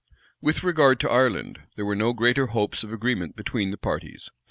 With 0.41 0.63
regard 0.63 0.99
to 1.01 1.09
Ireland, 1.11 1.61
there 1.75 1.85
were 1.85 1.95
no 1.95 2.11
greater 2.11 2.47
hopes 2.47 2.81
of 2.83 2.91
agreement 2.91 3.35
between 3.35 3.69
the 3.69 3.77
parties. 3.77 4.31